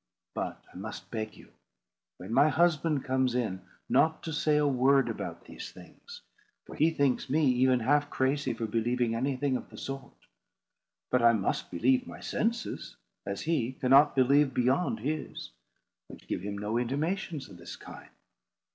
[0.33, 1.49] But I must beg you,
[2.17, 6.23] when my husband comes in, not to say a word about these things;
[6.65, 10.25] for he thinks me even half crazy for believing anything of the sort.
[11.11, 12.95] But I must believe my senses,
[13.27, 15.51] as he cannot believe beyond his,
[16.07, 18.09] which give him no intimations of this kind.